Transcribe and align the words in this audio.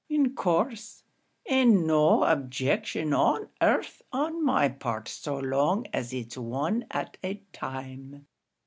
"In 0.09 0.33
course; 0.33 1.03
and 1.47 1.85
no 1.85 2.23
objection 2.23 3.13
on 3.13 3.49
arth 3.61 4.01
on 4.11 4.43
my 4.43 4.67
part 4.67 5.07
so 5.07 5.37
long 5.37 5.85
as 5.93 6.11
it's 6.11 6.35
one 6.39 6.87
at 6.89 7.17
a 7.23 7.43
time." 7.53 8.25